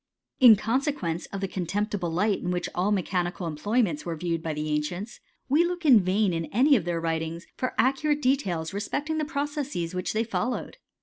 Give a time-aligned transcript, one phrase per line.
[0.39, 5.19] In consequence of the contemptible light in all mechanical employments were viewed by th#i cients,
[5.47, 7.39] we look in vain in ai^ of their writin
[7.77, 10.77] accurate details respecting the processes which 1 followed.